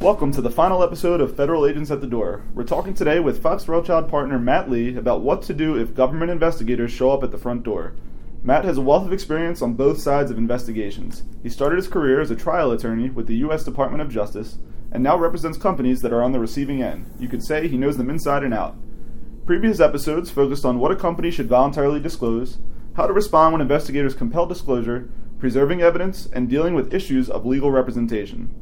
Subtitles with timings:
[0.00, 2.42] Welcome to the final episode of Federal Agents at the Door.
[2.54, 6.30] We're talking today with Fox Rothschild partner Matt Lee about what to do if government
[6.30, 7.92] investigators show up at the front door.
[8.42, 11.24] Matt has a wealth of experience on both sides of investigations.
[11.42, 13.62] He started his career as a trial attorney with the U.S.
[13.62, 14.56] Department of Justice
[14.90, 17.12] and now represents companies that are on the receiving end.
[17.18, 18.78] You could say he knows them inside and out.
[19.44, 22.56] Previous episodes focused on what a company should voluntarily disclose,
[22.94, 27.70] how to respond when investigators compel disclosure, preserving evidence, and dealing with issues of legal
[27.70, 28.54] representation.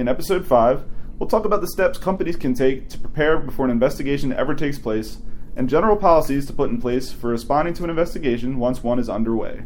[0.00, 0.84] In episode 5,
[1.18, 4.78] we'll talk about the steps companies can take to prepare before an investigation ever takes
[4.78, 5.18] place
[5.54, 9.10] and general policies to put in place for responding to an investigation once one is
[9.10, 9.64] underway.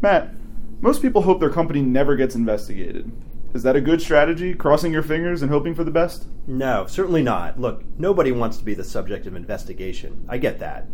[0.00, 0.34] Matt,
[0.80, 3.12] most people hope their company never gets investigated.
[3.54, 6.26] Is that a good strategy, crossing your fingers and hoping for the best?
[6.48, 7.60] No, certainly not.
[7.60, 10.26] Look, nobody wants to be the subject of investigation.
[10.28, 10.88] I get that.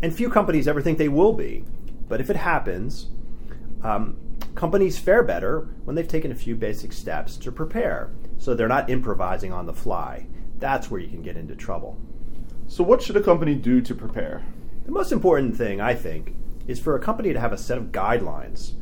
[0.00, 1.64] And few companies ever think they will be.
[2.06, 3.08] But if it happens,
[3.82, 4.16] um,
[4.54, 8.90] companies fare better when they've taken a few basic steps to prepare, so they're not
[8.90, 10.26] improvising on the fly.
[10.58, 11.98] That's where you can get into trouble.
[12.66, 14.44] So, what should a company do to prepare?
[14.84, 16.34] The most important thing, I think,
[16.66, 18.72] is for a company to have a set of guidelines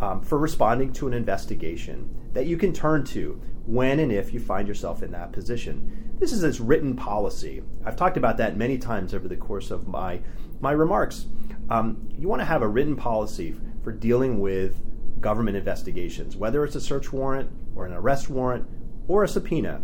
[0.00, 4.40] um, for responding to an investigation that you can turn to when and if you
[4.40, 6.14] find yourself in that position.
[6.18, 7.62] This is its written policy.
[7.84, 10.20] I've talked about that many times over the course of my,
[10.60, 11.26] my remarks.
[11.70, 14.80] Um, you want to have a written policy for dealing with
[15.20, 18.66] government investigations, whether it's a search warrant or an arrest warrant
[19.08, 19.80] or a subpoena.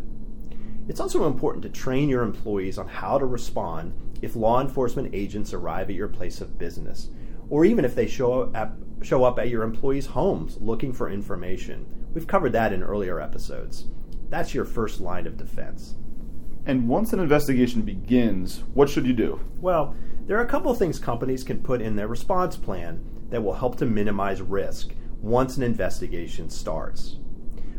[0.89, 5.53] It's also important to train your employees on how to respond if law enforcement agents
[5.53, 7.11] arrive at your place of business,
[7.51, 11.87] or even if they show up, show up at your employees' homes looking for information.
[12.15, 13.87] We've covered that in earlier episodes.
[14.31, 15.97] That's your first line of defense.
[16.65, 19.41] And once an investigation begins, what should you do?
[19.61, 19.95] Well,
[20.27, 23.55] there are a couple of things companies can put in their response plan that will
[23.55, 27.17] help to minimize risk once an investigation starts.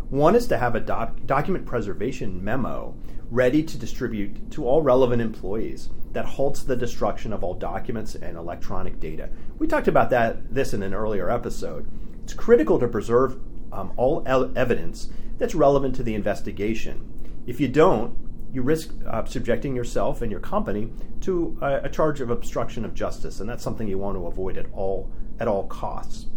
[0.09, 2.95] One is to have a doc- document preservation memo
[3.29, 8.37] ready to distribute to all relevant employees that halts the destruction of all documents and
[8.37, 9.29] electronic data.
[9.59, 11.87] We talked about that this in an earlier episode.
[12.23, 13.39] It's critical to preserve
[13.71, 17.13] um, all evidence that's relevant to the investigation.
[17.45, 18.17] If you don't,
[18.51, 23.39] you risk uh, subjecting yourself and your company to a charge of obstruction of justice,
[23.39, 26.27] and that's something you want to avoid at all at all costs.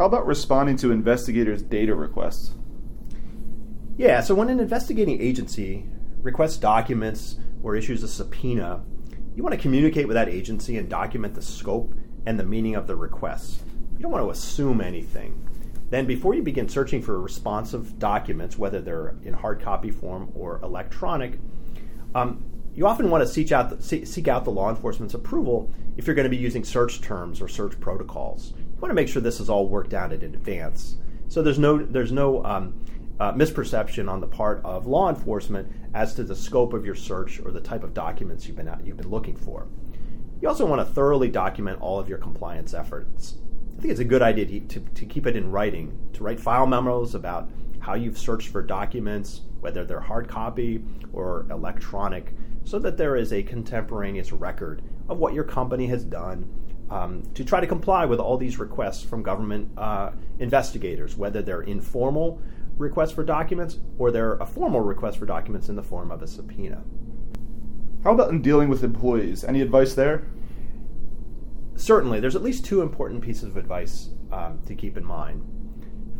[0.00, 2.54] How about responding to investigators' data requests?
[3.98, 5.84] Yeah, so when an investigating agency
[6.22, 8.82] requests documents or issues a subpoena,
[9.36, 11.92] you want to communicate with that agency and document the scope
[12.24, 13.62] and the meaning of the requests.
[13.98, 15.46] You don't want to assume anything.
[15.90, 20.60] Then, before you begin searching for responsive documents, whether they're in hard copy form or
[20.62, 21.38] electronic,
[22.14, 26.06] um, you often want to seek out, the, seek out the law enforcement's approval if
[26.06, 28.54] you're going to be using search terms or search protocols.
[28.80, 30.96] Want to make sure this is all worked out in advance.
[31.28, 32.84] So there's no there's no um,
[33.20, 37.40] uh, misperception on the part of law enforcement as to the scope of your search
[37.40, 39.68] or the type of documents you've been you've been looking for.
[40.40, 43.36] You also want to thoroughly document all of your compliance efforts.
[43.76, 46.40] I think it's a good idea to, to, to keep it in writing, to write
[46.40, 50.82] file memos about how you've searched for documents, whether they're hard copy
[51.12, 52.32] or electronic,
[52.64, 56.48] so that there is a contemporaneous record of what your company has done
[56.90, 61.62] um, to try to comply with all these requests from government uh, investigators, whether they're
[61.62, 62.42] informal
[62.76, 66.26] requests for documents or they're a formal request for documents in the form of a
[66.26, 66.82] subpoena.
[68.02, 69.44] How about in dealing with employees?
[69.44, 70.26] Any advice there?
[71.76, 75.42] Certainly, there's at least two important pieces of advice um, to keep in mind.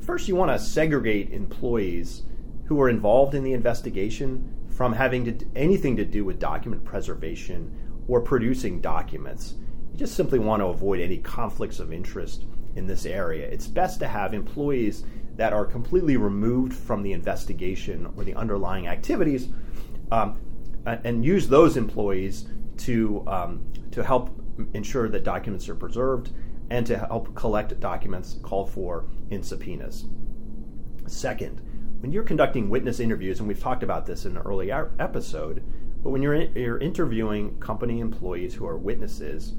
[0.00, 2.22] First, you want to segregate employees
[2.64, 7.74] who are involved in the investigation from having to, anything to do with document preservation
[8.08, 9.54] or producing documents
[9.96, 12.44] just simply want to avoid any conflicts of interest
[12.76, 13.46] in this area.
[13.46, 15.04] It's best to have employees
[15.36, 19.48] that are completely removed from the investigation or the underlying activities
[20.10, 20.38] um,
[20.86, 22.46] and use those employees
[22.78, 24.30] to, um, to help
[24.74, 26.30] ensure that documents are preserved
[26.70, 30.04] and to help collect documents called for in subpoenas.
[31.06, 31.60] Second,
[32.00, 35.62] when you're conducting witness interviews, and we've talked about this in an earlier episode,
[36.02, 39.54] but when you're, you're interviewing company employees who are witnesses,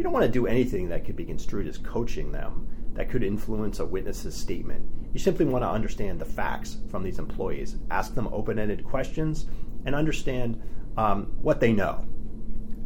[0.00, 3.22] you don't want to do anything that could be construed as coaching them, that could
[3.22, 4.82] influence a witness's statement.
[5.12, 9.44] You simply want to understand the facts from these employees, ask them open ended questions,
[9.84, 10.58] and understand
[10.96, 12.02] um, what they know.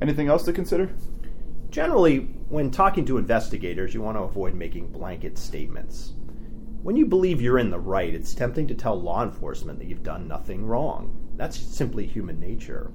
[0.02, 0.90] Anything else to consider?
[1.70, 2.18] Generally,
[2.48, 6.14] when talking to investigators, you want to avoid making blanket statements.
[6.82, 10.02] When you believe you're in the right, it's tempting to tell law enforcement that you've
[10.02, 11.16] done nothing wrong.
[11.36, 12.90] That's simply human nature.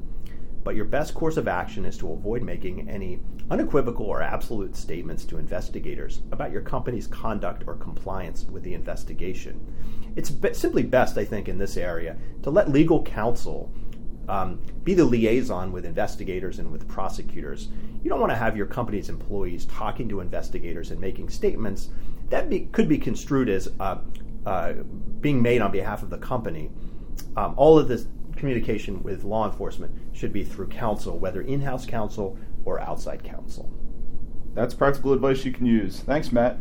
[0.70, 3.20] But your best course of action is to avoid making any
[3.50, 9.60] unequivocal or absolute statements to investigators about your company's conduct or compliance with the investigation.
[10.16, 13.74] It's be- simply best, I think, in this area to let legal counsel
[14.28, 17.70] um, be the liaison with investigators and with prosecutors.
[18.04, 21.90] You don't want to have your company's employees talking to investigators and making statements
[22.30, 23.98] that be, could be construed as uh,
[24.46, 24.74] uh,
[25.20, 26.70] being made on behalf of the company.
[27.36, 28.06] Um, all of this
[28.40, 33.72] communication with law enforcement should be through counsel, whether in house counsel or outside counsel.
[34.54, 36.00] That's practical advice you can use.
[36.00, 36.58] Thanks, Matt.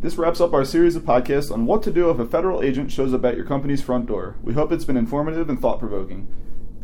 [0.00, 2.90] This wraps up our series of podcasts on what to do if a federal agent
[2.90, 4.36] shows up at your company's front door.
[4.42, 6.28] We hope it's been informative and thought provoking.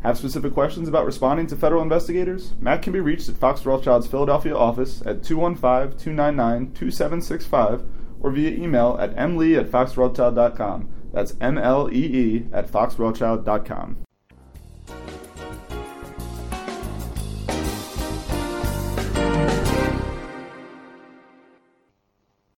[0.02, 2.52] Have specific questions about responding to federal investigators?
[2.60, 7.84] Matt can be reached at Fox Rothschild's Philadelphia office at 215 299 2765
[8.20, 10.88] or via email at mlee at foxrothschild.com.
[11.12, 14.04] That's M L E E at foxrothschild.com.